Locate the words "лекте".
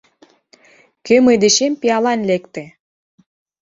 2.29-2.63